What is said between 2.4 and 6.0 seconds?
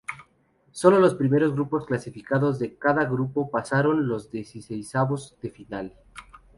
de cada grupo pasaron a los dieciseisavos de final.